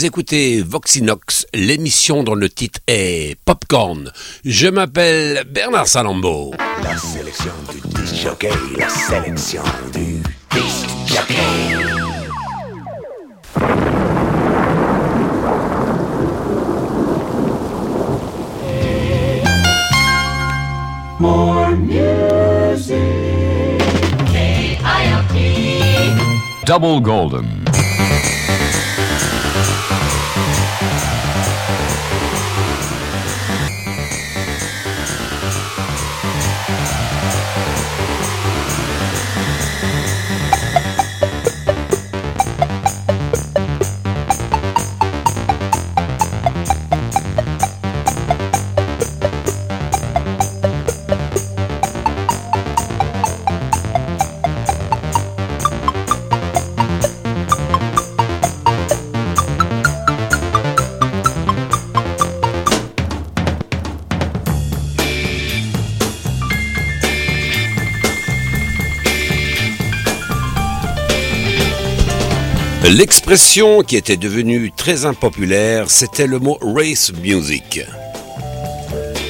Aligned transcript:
Vous 0.00 0.06
écoutez 0.06 0.62
Voxinox, 0.62 1.46
l'émission 1.52 2.22
dont 2.22 2.34
le 2.34 2.48
titre 2.48 2.80
est 2.86 3.38
Popcorn. 3.44 4.10
Je 4.46 4.66
m'appelle 4.66 5.44
Bernard 5.50 5.86
Salambo. 5.88 6.54
La 6.82 6.96
sélection 6.96 7.52
du 7.70 7.86
disc 7.86 8.14
jockey, 8.14 8.48
la 8.78 8.88
sélection 8.88 9.62
du 9.92 10.22
disc 10.52 10.88
jockey. 11.06 11.36
More 21.18 21.72
music. 21.76 22.96
K-I-O-T. 24.32 25.36
Double 26.64 27.02
Golden. 27.02 27.69
L'expression 73.30 73.82
qui 73.82 73.94
était 73.94 74.16
devenue 74.16 74.72
très 74.76 75.04
impopulaire, 75.04 75.88
c'était 75.88 76.26
le 76.26 76.40
mot 76.40 76.58
race 76.60 77.12
music. 77.22 77.80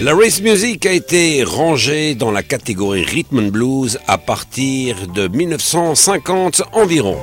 La 0.00 0.14
race 0.14 0.40
music 0.40 0.86
a 0.86 0.92
été 0.92 1.44
rangée 1.44 2.14
dans 2.14 2.30
la 2.30 2.42
catégorie 2.42 3.04
rhythm 3.04 3.38
and 3.40 3.48
blues 3.48 3.98
à 4.06 4.16
partir 4.16 5.06
de 5.08 5.28
1950 5.28 6.62
environ. 6.72 7.18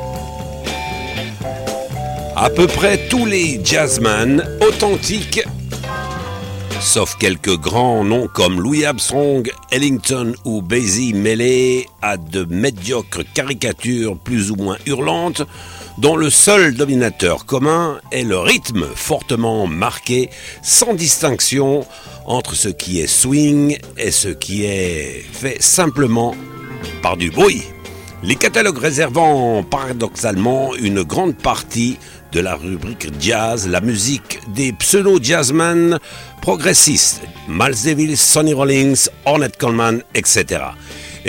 À 2.36 2.52
peu 2.52 2.68
près 2.68 3.08
tous 3.10 3.26
les 3.26 3.60
jazzmen 3.64 4.48
authentiques, 4.62 5.42
sauf 6.80 7.16
quelques 7.18 7.58
grands 7.58 8.04
noms 8.04 8.28
comme 8.28 8.62
Louis 8.62 8.86
Armstrong, 8.86 9.52
Ellington 9.72 10.36
ou 10.46 10.62
Basie 10.62 11.16
mêlés 11.16 11.88
à 12.04 12.18
de 12.18 12.46
médiocres 12.46 13.24
caricatures 13.34 14.16
plus 14.16 14.52
ou 14.52 14.58
moins 14.58 14.78
hurlantes, 14.86 15.42
dont 15.98 16.16
le 16.16 16.30
seul 16.30 16.76
dominateur 16.76 17.46
commun 17.46 18.00
est 18.12 18.24
le 18.24 18.38
rythme 18.38 18.86
fortement 18.96 19.68
marqué, 19.68 20.30
sans 20.62 20.94
distinction 20.94 21.86
entre 22.26 22.56
ce 22.56 22.70
qui 22.70 23.00
est 23.00 23.08
swing 23.08 23.78
et 23.98 24.12
ce 24.12 24.28
qui 24.28 24.66
est 24.66 25.26
fait 25.32 25.62
simplement 25.62 26.36
par 27.02 27.18
du 27.18 27.32
bruit. 27.32 27.64
Les 28.24 28.36
catalogues 28.36 28.80
réservant 28.80 29.64
paradoxalement 29.64 30.76
une 30.76 31.04
grande 31.04 31.36
partie 31.36 31.98
de 32.32 32.40
la 32.40 32.56
rubrique 32.56 33.10
jazz, 33.20 33.68
la 33.68 33.80
musique 33.80 34.40
des 34.54 34.74
pseudo-jazzmen 34.74 36.00
progressistes, 36.42 37.22
Miles 37.48 37.84
Davis, 37.86 38.22
Sonny 38.22 38.54
Rollins, 38.54 39.10
Ornette 39.26 39.58
Coleman, 39.58 40.02
etc. 40.14 40.62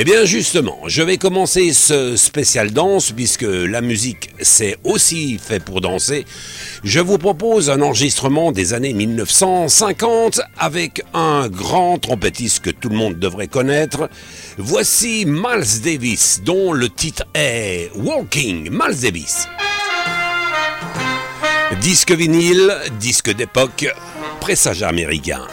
Eh 0.01 0.05
bien 0.05 0.25
justement, 0.25 0.79
je 0.87 1.03
vais 1.03 1.17
commencer 1.17 1.73
ce 1.73 2.15
spécial 2.15 2.71
danse 2.71 3.11
puisque 3.11 3.43
la 3.43 3.81
musique 3.81 4.31
c'est 4.41 4.77
aussi 4.85 5.39
fait 5.39 5.59
pour 5.59 5.81
danser. 5.81 6.25
Je 6.85 7.01
vous 7.01 7.19
propose 7.19 7.69
un 7.69 7.83
enregistrement 7.83 8.53
des 8.53 8.75
années 8.75 8.93
1950 8.93 10.41
avec 10.57 11.03
un 11.15 11.49
grand 11.49 11.99
trompettiste 11.99 12.61
que 12.61 12.71
tout 12.71 12.91
le 12.91 12.97
monde 12.97 13.19
devrait 13.19 13.49
connaître. 13.49 14.09
Voici 14.57 15.25
Miles 15.27 15.83
Davis 15.83 16.43
dont 16.45 16.73
le 16.73 16.89
titre 16.91 17.25
est 17.35 17.91
Walking 17.97 18.71
Miles 18.71 19.01
Davis. 19.01 19.49
Disque 21.81 22.13
vinyle, 22.13 22.73
disque 23.01 23.35
d'époque, 23.35 23.93
présage 24.39 24.85
américain. 24.85 25.45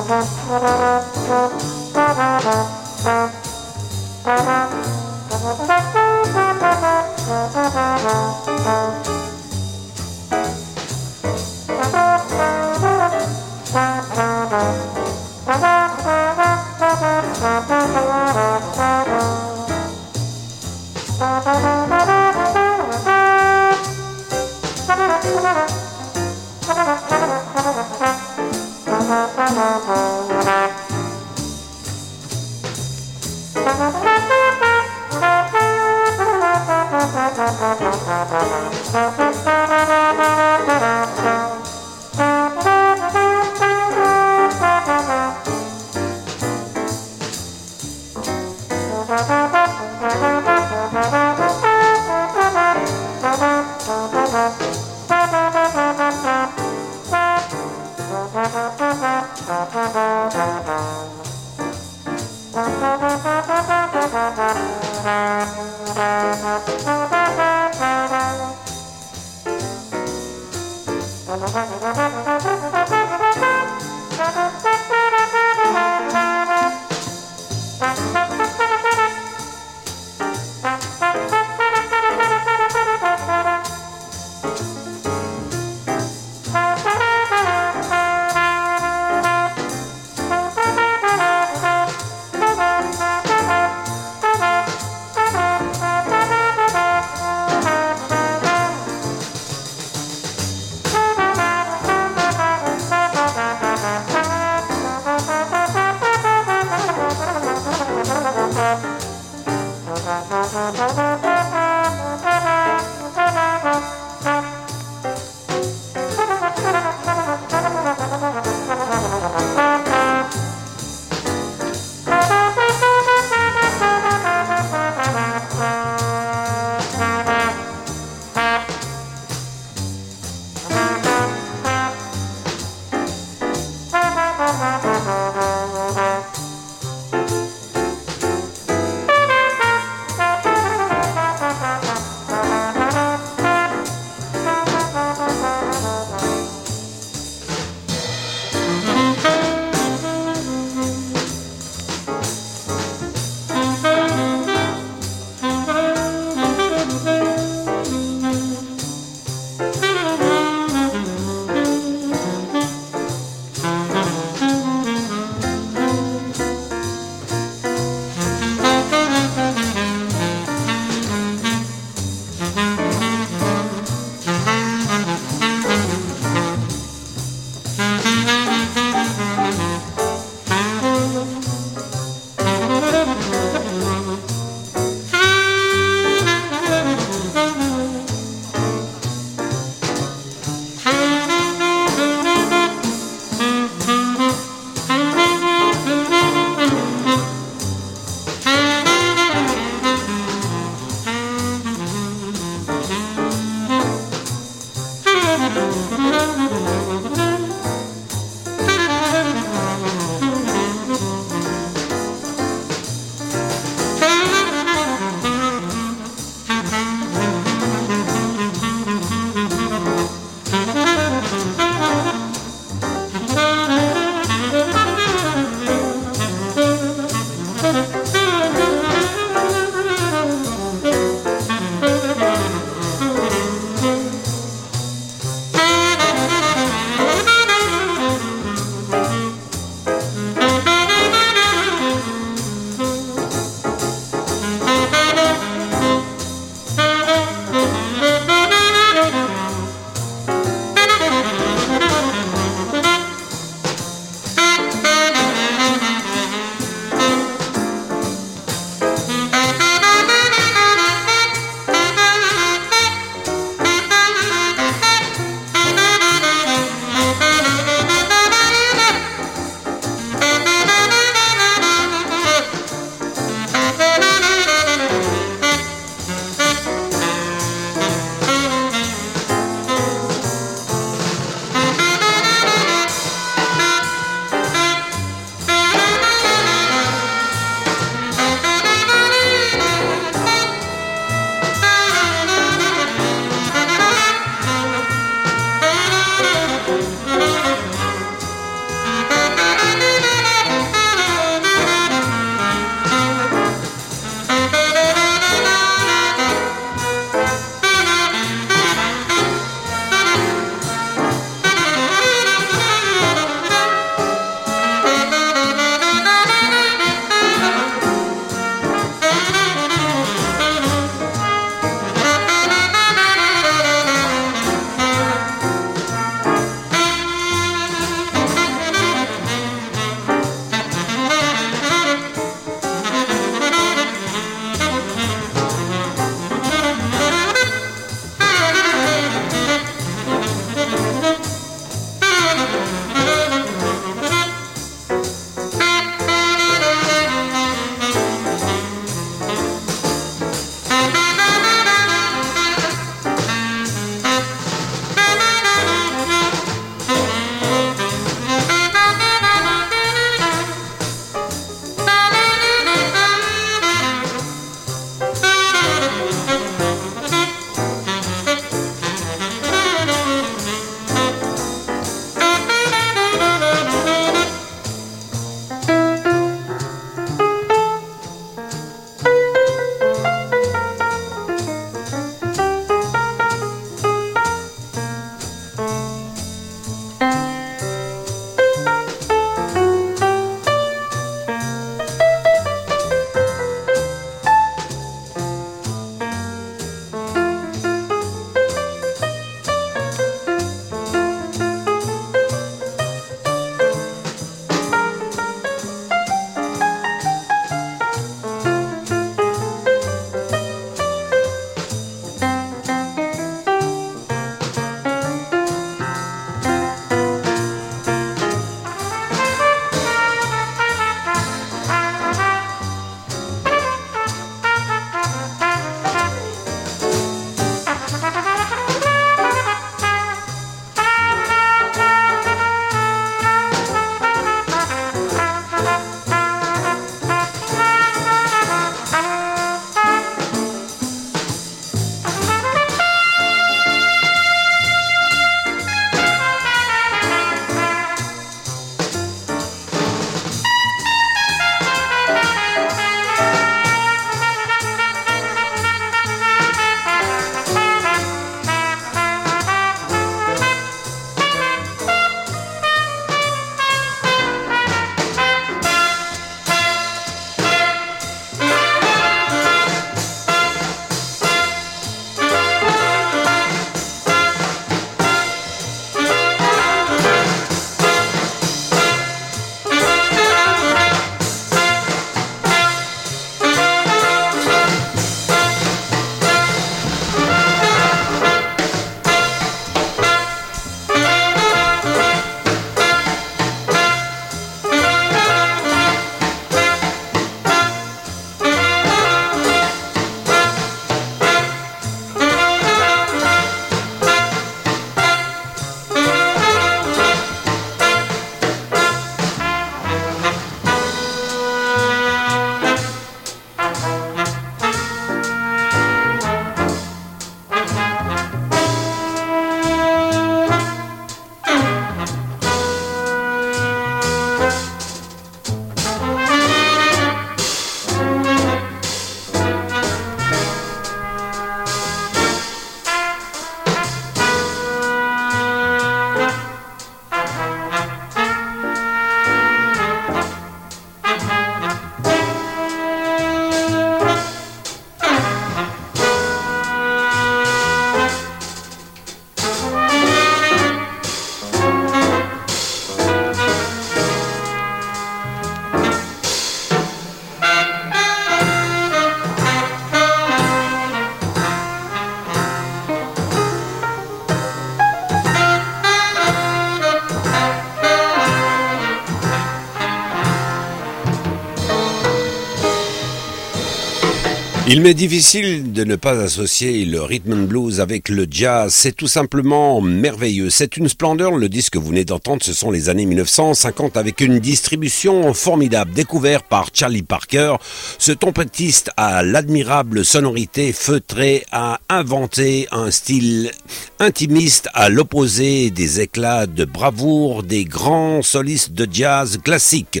Il 574.74 574.80
m'est 574.80 574.94
difficile 574.94 575.74
de 575.74 575.84
ne 575.84 575.96
pas 575.96 576.18
associer 576.18 576.86
le 576.86 577.02
rhythm 577.02 577.34
and 577.34 577.42
blues 577.42 577.78
avec 577.78 578.08
le 578.08 578.26
jazz. 578.30 578.72
C'est 578.72 578.96
tout 578.96 579.06
simplement 579.06 579.82
merveilleux. 579.82 580.48
C'est 580.48 580.78
une 580.78 580.88
splendeur. 580.88 581.36
Le 581.36 581.50
disque 581.50 581.74
que 581.74 581.78
vous 581.78 581.88
venez 581.88 582.06
d'entendre, 582.06 582.42
ce 582.42 582.54
sont 582.54 582.70
les 582.70 582.88
années 582.88 583.04
1950 583.04 583.98
avec 583.98 584.22
une 584.22 584.38
distribution 584.38 585.34
formidable. 585.34 585.92
Découvert 585.92 586.42
par 586.42 586.70
Charlie 586.72 587.02
Parker, 587.02 587.56
ce 587.98 588.12
trompetiste 588.12 588.90
à 588.96 589.22
l'admirable 589.22 590.06
sonorité 590.06 590.72
feutrée 590.72 591.44
a 591.52 591.78
inventé 591.90 592.66
un 592.72 592.90
style 592.90 593.50
intimiste 593.98 594.70
à 594.72 594.88
l'opposé 594.88 595.68
des 595.68 596.00
éclats 596.00 596.46
de 596.46 596.64
bravoure 596.64 597.42
des 597.42 597.66
grands 597.66 598.22
solistes 598.22 598.72
de 598.72 598.88
jazz 598.90 599.38
classiques. 599.44 600.00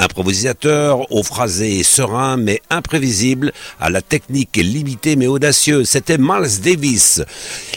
Improvisateur 0.00 1.12
au 1.12 1.22
phrasé 1.22 1.82
serein 1.82 2.38
mais 2.38 2.62
imprévisible, 2.70 3.52
à 3.78 3.90
la 3.90 4.00
technique 4.00 4.56
limitée 4.56 5.14
mais 5.14 5.26
audacieuse, 5.26 5.90
c'était 5.90 6.16
Miles 6.16 6.62
Davis. 6.64 7.20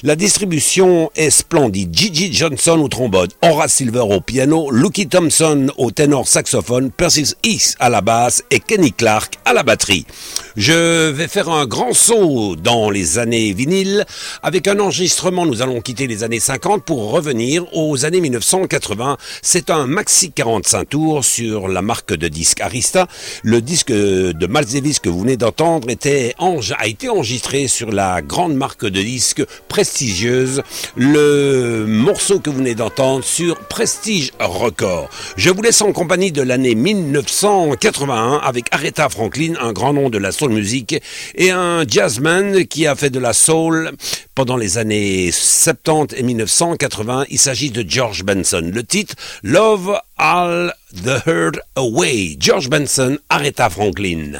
La 0.04 0.16
distribution 0.16 1.12
est 1.18 1.30
splendide. 1.30 1.94
Gigi 1.94 2.32
Johnson 2.32 2.80
au 2.80 2.88
trombone, 2.88 3.28
Horace 3.42 3.74
Silver 3.74 4.06
au 4.10 4.22
piano, 4.22 4.72
Lucky 4.72 5.08
Thompson 5.08 5.68
au 5.78 5.92
ténor 5.92 6.26
saxophone, 6.26 6.92
Percy 6.92 7.36
Hicks 7.44 7.76
à 7.80 7.90
la 7.90 8.00
basse 8.00 8.42
et 8.50 8.62
Kenny 8.62 8.94
Clark 8.94 9.34
à 9.44 9.52
la 9.52 9.64
batterie. 9.64 10.06
Je 10.56 11.10
vais 11.10 11.28
faire 11.28 11.50
un 11.50 11.66
grand 11.66 11.94
saut 11.94 12.56
dans 12.56 12.92
les 12.92 13.18
années 13.18 13.54
vinyles 13.54 14.06
avec 14.44 14.68
un 14.68 14.80
enregistrement. 14.80 15.48
Nous 15.48 15.64
allons 15.64 15.82
quitter 15.82 16.06
les 16.06 16.24
années 16.24 16.40
50 16.40 16.84
pour 16.86 17.10
revenir 17.10 17.66
aux 17.76 18.06
années 18.06 18.22
1980. 18.22 19.18
C'est 19.42 19.72
un 19.72 19.88
maxi 19.88 20.32
45 20.32 20.90
tours 20.90 21.26
sur 21.26 21.68
la 21.68 21.82
marque 21.82 22.14
de 22.14 22.28
disque 22.28 22.62
Arista. 22.62 23.08
Le 23.42 23.62
disque 23.62 23.92
de 23.92 24.48
Miles 24.48 25.00
que 25.00 25.10
vous 25.10 25.22
venez 25.22 25.38
d'entendre 25.38 25.88
a 25.90 26.88
été 26.88 27.10
enregistré 27.10 27.68
sur 27.68 27.92
la 27.92 28.22
grande 28.22 28.54
marque 28.54 28.86
de 28.86 29.02
disques 29.02 29.44
prestigieuse. 29.68 30.62
Le 30.96 31.86
morceau 31.88 32.40
que 32.40 32.52
vous 32.52 32.58
venez 32.58 32.76
d'entendre 32.76 33.24
sur 33.24 33.58
Prestige 33.58 34.32
Record. 34.40 35.10
Je 35.36 35.50
vous 35.50 35.64
laisse 35.64 35.82
en 35.82 35.94
compagnie 35.94 36.32
de 36.32 36.44
l'année 36.44 36.76
1981 36.76 38.40
avec 38.44 38.66
Aretha 38.70 39.10
Franklin, 39.10 39.54
un 39.60 39.74
grand 39.74 39.94
nom 39.94 40.12
de 40.12 40.20
la 40.20 40.32
soul 40.44 40.54
music, 40.54 41.02
et 41.36 41.52
un 41.52 41.86
jazzman 41.88 42.66
qui 42.66 42.86
a 42.86 42.96
fait 42.96 43.10
de 43.10 43.20
la 43.20 43.34
soul 43.34 43.92
pendant 44.36 44.58
les 44.58 44.78
années 44.78 45.32
70 45.32 46.16
et 46.18 46.24
1980. 46.24 47.26
Il 47.30 47.40
s'agit 47.40 47.72
de 47.72 47.86
George 47.88 48.24
Benson. 48.24 48.70
Le 48.74 48.84
titre 48.84 49.16
Love 49.44 49.98
All 50.18 50.74
the 51.04 51.26
Herd 51.26 51.62
Away. 51.76 52.36
George 52.40 52.70
Benson, 52.70 53.18
Aretha 53.30 53.70
Franklin. 53.70 54.34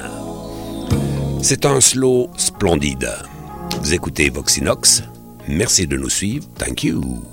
C'est 1.42 1.66
un 1.66 1.80
slow 1.80 2.30
splendide. 2.38 3.10
Vous 3.82 3.94
écoutez 3.94 4.30
Voxinox. 4.30 5.04
Merci 5.48 5.88
de 5.88 5.98
nous 5.98 6.10
suivre. 6.10 6.48
Thank 6.58 6.84
you. 6.84 7.33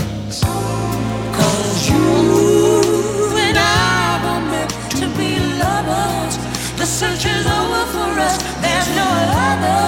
search 7.01 7.25
is 7.25 7.45
over 7.47 7.83
for 7.93 8.11
us. 8.27 8.35
There's 8.63 8.89
no 9.01 9.09
other. 9.49 9.85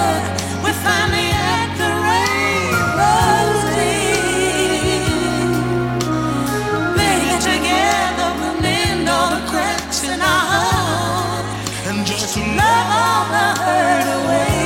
We're 0.64 0.80
finally 0.88 1.30
at 1.30 1.70
the 1.80 1.90
railroad's 2.10 3.64
end. 3.86 4.34
Being 6.98 7.40
together 7.50 8.28
will 8.40 8.58
mend 8.66 9.06
all 9.14 9.28
the 9.36 9.42
cracks 9.50 10.00
in 10.02 10.18
our 10.32 10.44
heart 10.52 11.46
and 11.86 11.98
just 12.04 12.36
love 12.60 12.88
all 13.02 13.24
the 13.34 13.48
hurt 13.62 14.08
away. 14.18 14.64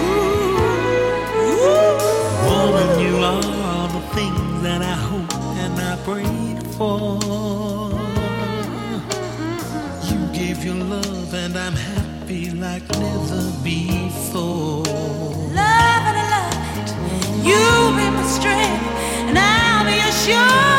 Ooh. 0.00 0.56
Woman, 2.48 2.90
you 3.04 3.14
are 3.30 3.44
all 3.68 3.88
the 3.98 4.02
things 4.16 4.62
that 4.62 4.80
I 4.80 4.96
hope 5.10 5.34
and 5.64 5.74
I 5.78 5.92
prayed 6.06 6.60
for. 6.78 7.11
never 12.98 13.42
before. 13.62 14.82
Love 15.52 16.06
you 17.44 17.64
be 17.96 18.06
my 18.10 18.26
strength, 18.26 18.86
and 19.28 19.38
I'll 19.38 19.84
be 19.84 19.94
your 19.96 20.12
sure. 20.12 20.71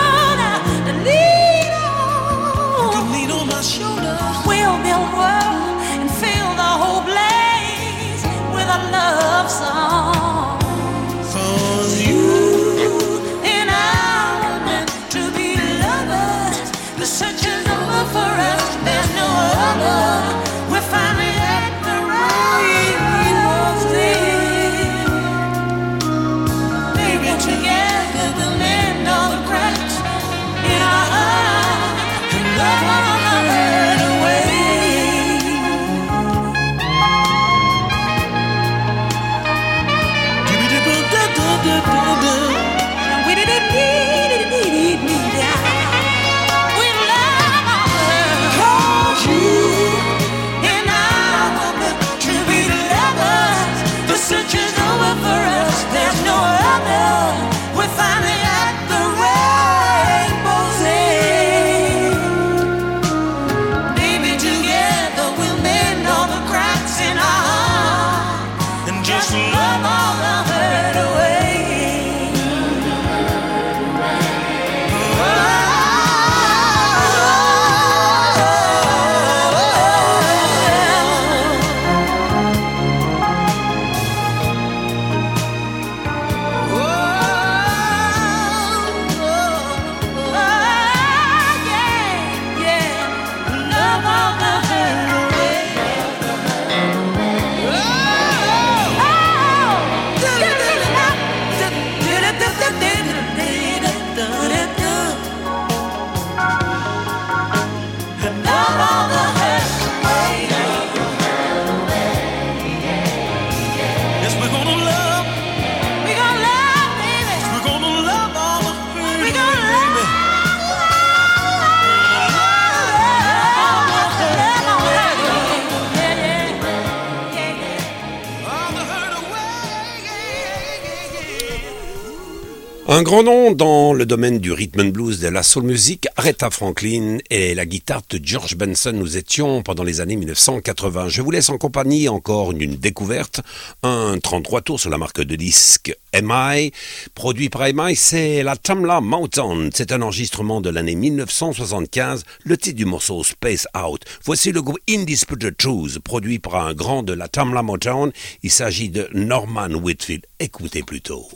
Grand 133.04 133.24
nom 133.24 133.52
dans 133.52 133.94
le 133.94 134.06
domaine 134.06 134.40
du 134.40 134.52
rhythm 134.54 134.80
and 134.80 134.90
blues 134.90 135.20
de 135.20 135.28
la 135.28 135.44
soul 135.44 135.64
music, 135.64 136.08
Aretha 136.16 136.50
Franklin 136.50 137.18
et 137.30 137.54
la 137.54 137.66
guitare 137.66 138.02
de 138.10 138.20
George 138.24 138.56
Benson. 138.56 138.94
Nous 138.94 139.18
étions 139.18 139.62
pendant 139.62 139.84
les 139.84 140.00
années 140.00 140.16
1980. 140.16 141.10
Je 141.10 141.22
vous 141.22 141.32
laisse 141.32 141.50
en 141.50 141.58
compagnie 141.58 142.08
encore 142.08 142.54
d'une 142.54 142.76
découverte, 142.76 143.42
un 143.84 144.18
33 144.20 144.62
tours 144.62 144.80
sur 144.80 144.90
la 144.90 144.98
marque 144.98 145.22
de 145.22 145.36
disque 145.36 145.94
MI, 146.14 146.72
produit 147.14 147.50
par 147.50 147.68
MI, 147.74 147.96
c'est 147.96 148.42
la 148.42 148.56
Tamla 148.56 149.02
Mountain. 149.02 149.70
C'est 149.74 149.92
un 149.92 150.02
enregistrement 150.02 150.62
de 150.62 150.70
l'année 150.70 150.96
1975, 150.96 152.24
le 152.46 152.58
titre 152.58 152.78
du 152.78 152.86
morceau 152.86 153.24
Space 153.24 153.68
Out. 153.76 154.06
Voici 154.24 154.52
le 154.52 154.62
groupe 154.62 154.80
Indisputed 154.90 155.58
Truth, 155.58 156.00
produit 156.00 156.40
par 156.40 156.56
un 156.56 156.74
grand 156.74 157.04
de 157.04 157.14
la 157.14 157.28
Tamla 157.28 157.64
Mountain. 157.64 158.12
Il 158.44 158.52
s'agit 158.52 158.90
de 158.90 159.10
Norman 159.14 159.74
Whitfield. 159.74 160.26
Écoutez 160.40 160.84
plutôt. 160.84 161.28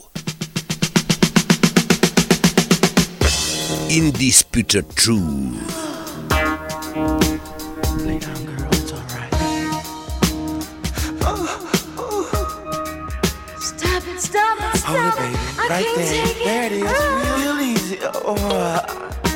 Indisputed 3.90 4.88
truth. 4.96 5.70
Stop 13.60 14.06
it, 14.06 14.20
stop 14.20 14.58
it, 14.58 14.78
stop 14.78 14.84
Hold 14.84 15.04
it, 15.04 15.16
baby. 15.18 15.38
I 15.58 15.68
right 15.68 15.86
there. 15.96 16.34
There 16.44 16.66
it 16.66 16.72
is. 16.72 16.82
Real 17.44 17.60
easy. 17.60 17.98
Oh. 18.02 19.27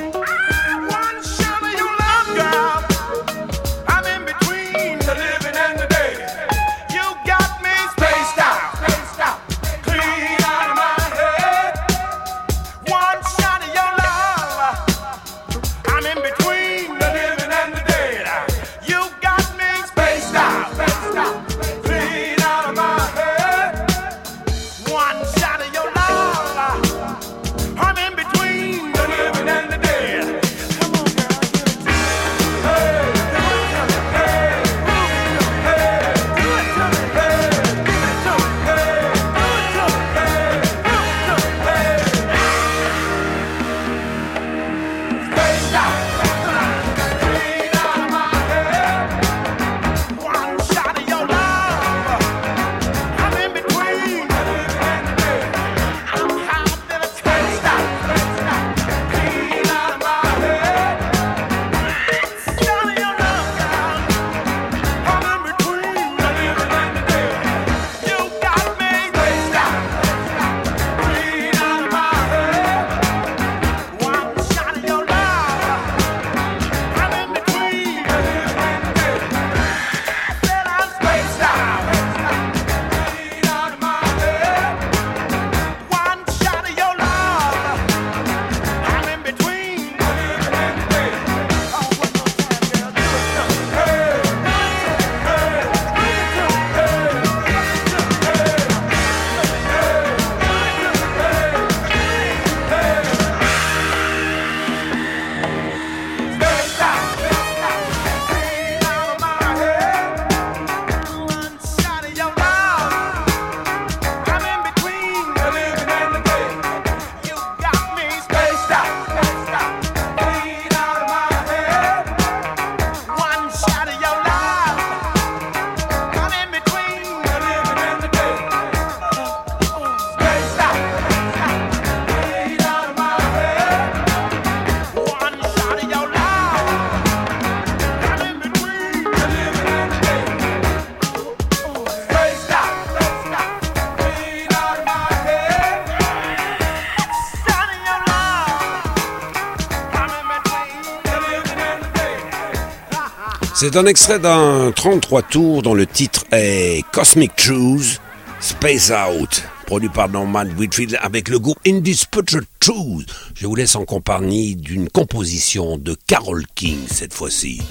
C'est 153.63 153.77
un 153.77 153.87
extrait 153.87 154.19
d'un 154.19 154.73
33 154.73 155.23
tours 155.23 155.63
dont 155.63 155.75
le 155.75 155.87
titre 155.87 156.25
est 156.33 156.85
Cosmic 156.91 157.37
Truth, 157.37 158.01
Space 158.41 158.91
Out, 158.91 159.45
produit 159.67 159.89
par 159.89 160.09
Norman 160.09 160.47
Whitfield 160.59 160.99
avec 161.01 161.29
le 161.29 161.39
groupe 161.39 161.61
Indisputed 161.65 162.43
Truth. 162.59 163.07
Je 163.37 163.47
vous 163.47 163.55
laisse 163.55 163.77
en 163.77 163.85
compagnie 163.85 164.57
d'une 164.57 164.89
composition 164.89 165.79
de 165.79 165.97
Carol 166.09 166.43
King 166.57 166.81
cette 166.89 167.15
fois-ci. 167.15 167.63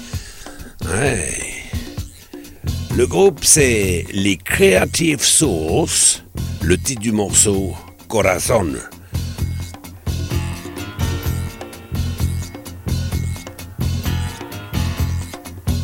Le 2.96 3.06
groupe 3.06 3.40
c'est 3.42 4.06
les 4.12 4.38
Creative 4.38 5.22
Source, 5.22 6.22
le 6.62 6.78
titre 6.78 7.02
du 7.02 7.12
morceau 7.12 7.74
Corazon. 8.08 8.76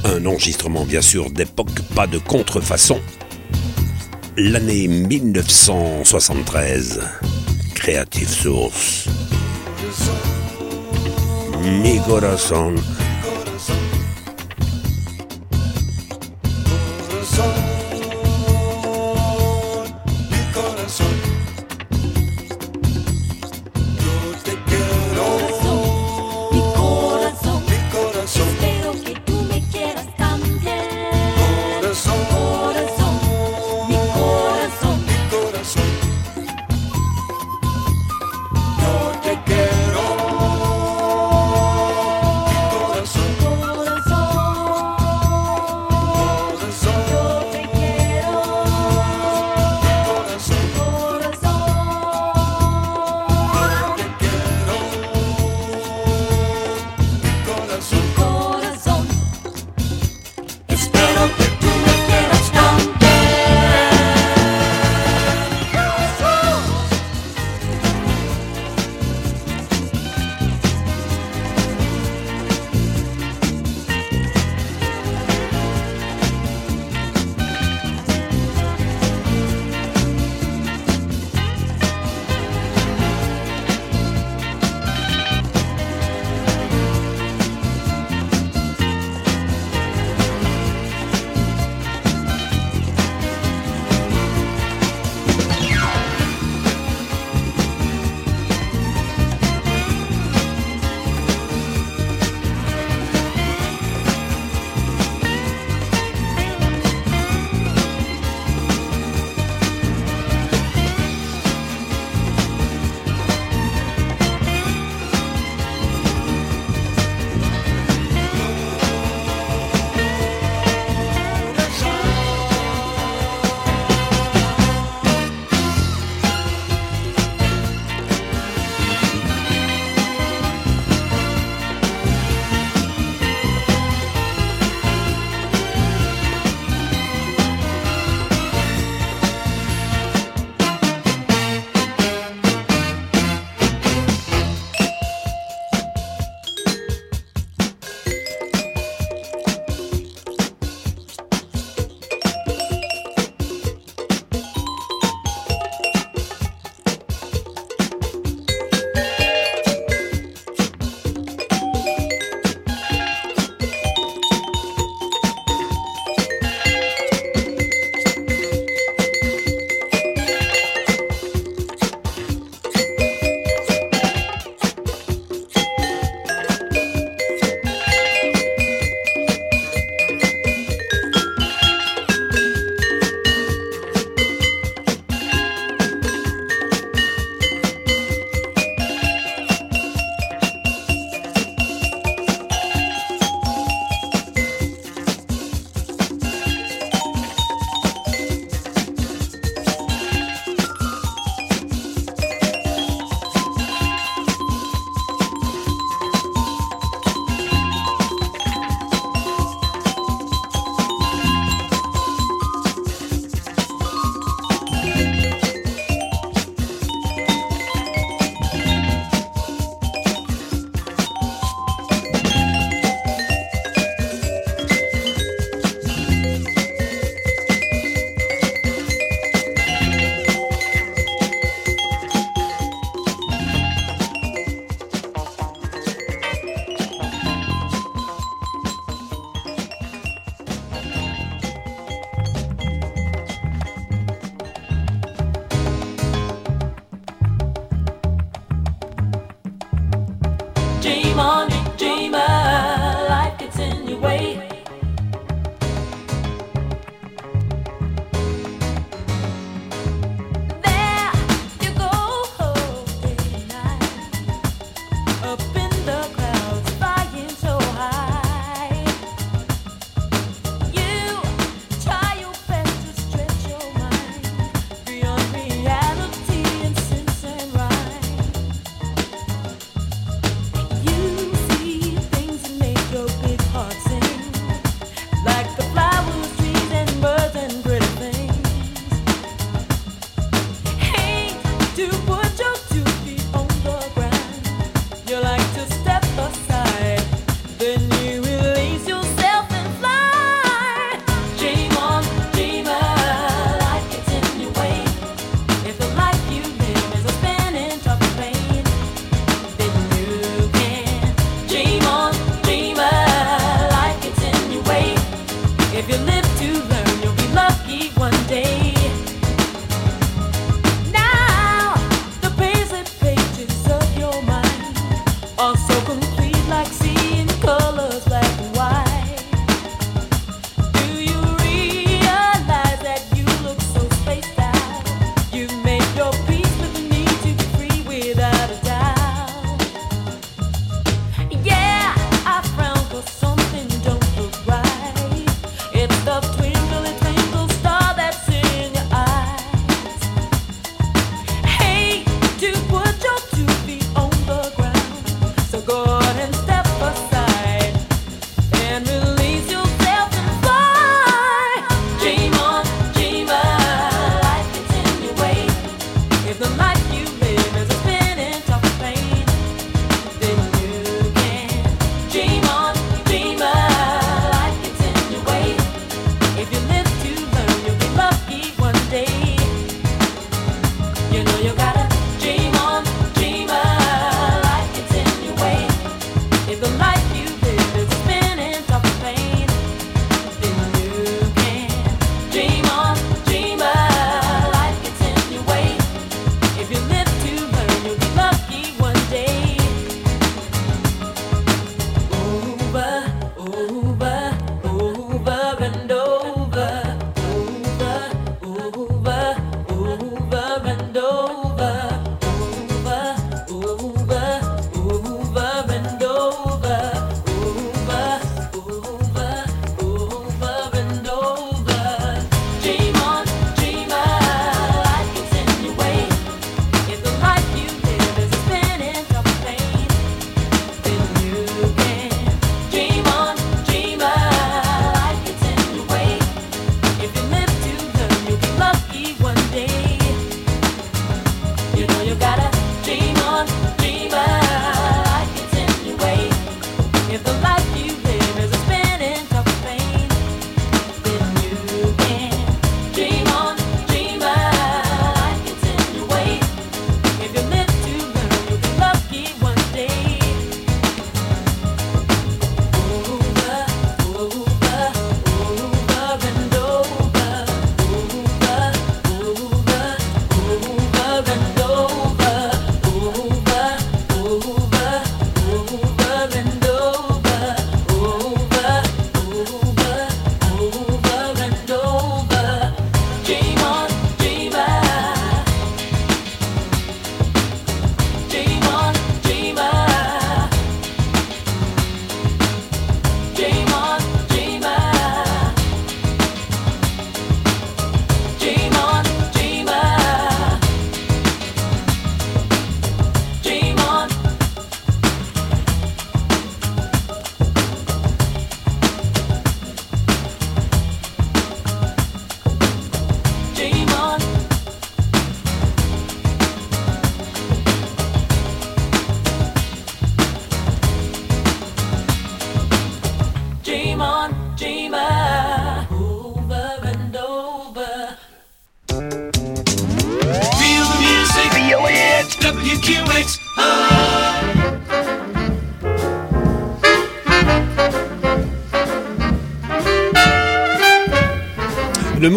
Un 0.08 0.24
enregistrement 0.24 0.86
bien 0.86 1.02
sûr 1.02 1.30
d'époque, 1.30 1.82
pas 1.94 2.06
de 2.06 2.16
contrefaçon. 2.16 2.98
L'année 4.38 4.88
1973. 4.88 7.02
Creative 7.74 8.28
Source. 8.28 9.06
Mi. 11.62 12.00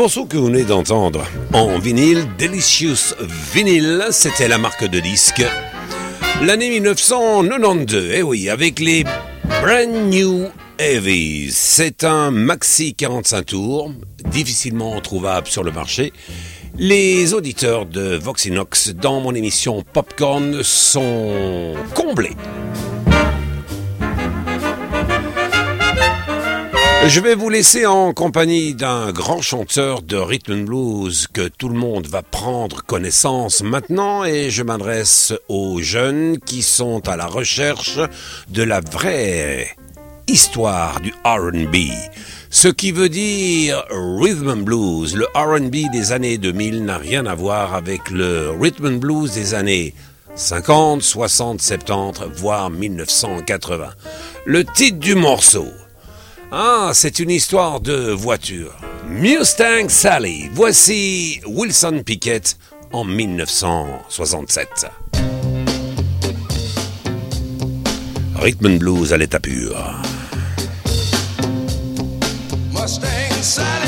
Morceau 0.02 0.26
que 0.26 0.36
vous 0.36 0.47
venez 0.47 0.64
d'entendre 0.64 1.24
en 1.54 1.78
vinyle, 1.78 2.26
Delicious 2.39 3.14
Vinyl, 3.54 4.08
c'était 4.10 4.47
la 4.47 4.58
marque 4.58 4.84
de 4.84 4.99
disque. 4.99 5.43
L'année 6.41 6.72
1992, 6.72 8.10
eh 8.12 8.24
oui, 8.24 8.49
avec 8.49 8.80
les 8.80 9.04
Brand 9.62 10.10
New 10.10 10.47
Heavies. 10.80 11.52
C'est 11.52 12.04
un 12.04 12.32
maxi 12.32 12.95
45 12.95 13.45
tours, 13.45 13.91
difficilement 14.32 14.99
trouvable 15.02 15.45
sur 15.45 15.64
le 15.64 15.72
marché. 15.72 16.14
Les 16.80 17.36
auditeurs 17.36 17.86
de 17.86 18.16
Voxinox 18.16 18.95
dans 18.95 19.22
mon 19.22 19.36
émission 19.36 19.84
Popcorn 19.93 20.64
sont 20.64 21.76
comblés. 21.93 22.36
Je 27.08 27.20
vais 27.20 27.34
vous 27.34 27.49
laisser 27.49 27.88
en 27.88 28.14
compagnie 28.14 28.76
d'un 28.76 29.12
grand 29.12 29.41
chanteur 29.41 30.04
de 30.04 30.18
rhythm 30.18 30.54
and 30.54 30.64
blues 30.66 31.28
que 31.34 31.47
tout 31.47 31.68
le 31.68 31.76
monde 31.76 32.06
va 32.06 32.22
prendre 32.22 32.84
connaissance 32.84 33.64
maintenant 33.64 34.24
et 34.24 34.52
je 34.52 34.62
m'adresse 34.62 35.34
aux 35.49 35.82
jeunes 35.82 36.39
qui 36.39 36.62
sont 36.62 37.08
à 37.10 37.18
la 37.18 37.26
recherche 37.26 37.99
de 38.49 38.62
la 38.62 38.82
vraie 38.82 39.76
histoire 40.28 41.02
du 41.02 41.12
R&B. 41.26 41.76
Ce 42.52 42.68
qui 42.68 42.91
veut 42.91 43.10
dire 43.10 43.84
rhythm 43.89 44.49
and 44.49 44.58
blues. 44.58 45.16
Le 45.16 45.26
R&B 45.34 45.91
des 45.91 46.12
années 46.12 46.38
2000 46.38 46.86
n'a 46.86 46.97
rien 46.97 47.26
à 47.26 47.34
voir 47.34 47.74
avec 47.74 48.12
le 48.12 48.52
rhythm 48.52 48.86
and 48.86 48.97
blues 48.97 49.34
des 49.34 49.56
années 49.56 49.95
50, 50.36 51.02
60, 51.02 51.62
70, 51.62 52.22
voire 52.36 52.70
1980. 52.70 53.89
Le 54.45 54.64
titre 54.64 54.99
du 54.99 55.16
morceau 55.16 55.68
ah, 56.52 56.91
c'est 56.93 57.20
une 57.20 57.30
histoire 57.30 57.80
de 57.80 58.12
voiture. 58.12 58.76
Mustang 59.08 59.88
Sally. 59.89 60.49
Voici 60.54 61.39
Wilson 61.45 62.04
Pickett 62.06 62.58
en 62.91 63.04
1967. 63.04 64.88
Rhythm 68.36 68.78
blues 68.78 69.14
à 69.14 69.18
l'état 69.18 69.39
pur. 69.39 69.78
Mustang 72.74 73.41
Sally. 73.41 73.80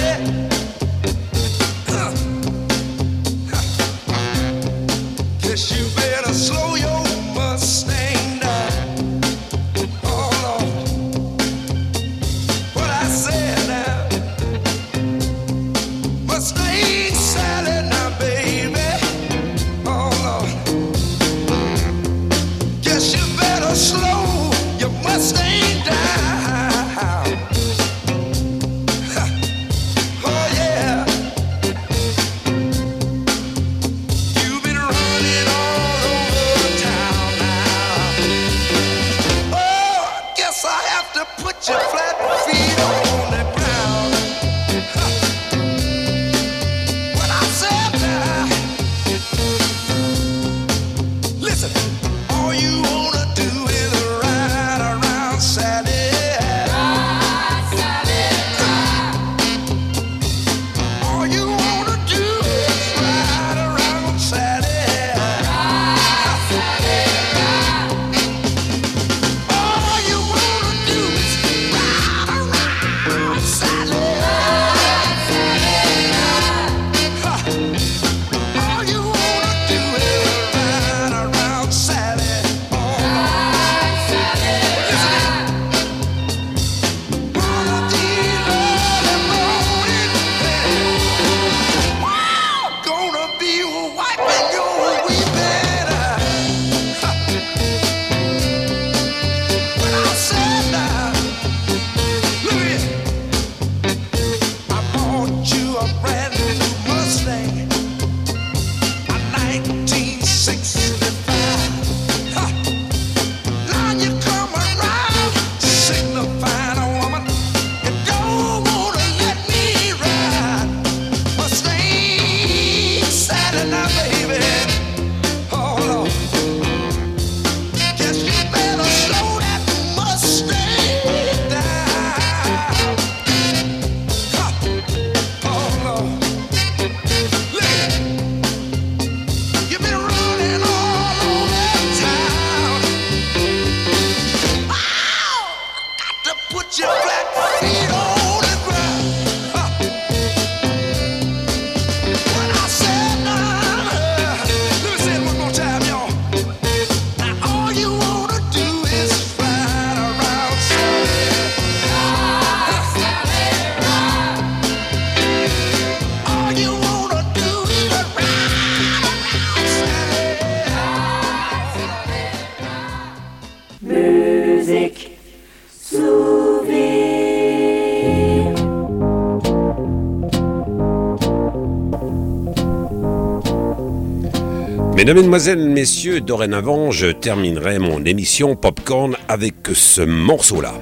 Mesdames, 185.06 185.18
Mesdemoiselles, 185.18 185.70
Messieurs, 185.70 186.22
dorénavant, 186.22 186.91
je 186.91 187.08
terminerai 187.08 187.78
mon 187.78 188.06
émission 188.06 188.56
Popcorn 188.56 189.18
avec 189.28 189.56
ce 189.74 189.99
morceau-là. 189.99 190.76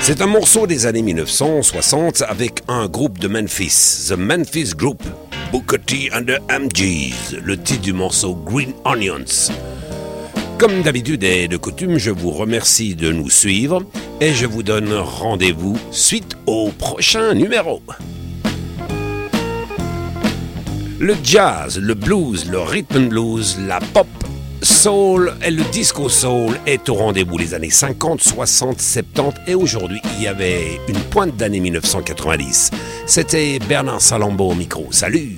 C'est 0.00 0.22
un 0.22 0.28
morceau 0.28 0.68
des 0.68 0.86
années 0.86 1.02
1960 1.02 2.22
avec 2.28 2.62
un 2.68 2.86
groupe 2.86 3.18
de 3.18 3.26
Memphis, 3.26 4.06
The 4.08 4.16
Memphis 4.16 4.74
Group, 4.76 5.02
Booker 5.50 5.78
T 5.84 6.10
and 6.14 6.26
the 6.26 6.40
MGs, 6.48 7.40
le 7.42 7.56
titre 7.56 7.82
du 7.82 7.92
morceau 7.92 8.36
Green 8.36 8.72
Onions. 8.84 9.50
Comme 10.58 10.82
d'habitude 10.82 11.24
et 11.24 11.48
de 11.48 11.56
coutume, 11.56 11.98
je 11.98 12.12
vous 12.12 12.30
remercie 12.30 12.94
de 12.94 13.10
nous 13.10 13.30
suivre 13.30 13.82
et 14.20 14.32
je 14.32 14.46
vous 14.46 14.62
donne 14.62 14.94
rendez-vous 14.94 15.76
suite 15.90 16.36
au 16.46 16.70
prochain 16.70 17.34
numéro. 17.34 17.82
Le 21.00 21.14
jazz, 21.22 21.78
le 21.78 21.94
blues, 21.94 22.50
le 22.50 22.58
rhythm 22.58 23.08
blues, 23.08 23.56
la 23.68 23.78
pop, 23.78 24.08
soul 24.62 25.32
et 25.44 25.52
le 25.52 25.62
disco 25.70 26.08
soul 26.08 26.58
est 26.66 26.88
au 26.88 26.94
rendez-vous 26.94 27.38
les 27.38 27.54
années 27.54 27.70
50, 27.70 28.20
60, 28.20 28.80
70 28.80 29.40
et 29.46 29.54
aujourd'hui 29.54 30.00
il 30.16 30.24
y 30.24 30.26
avait 30.26 30.80
une 30.88 30.98
pointe 30.98 31.36
d'année 31.36 31.60
1990. 31.60 32.72
C'était 33.06 33.60
Bernard 33.60 34.00
Salambo 34.00 34.50
au 34.50 34.54
micro. 34.56 34.88
Salut 34.90 35.36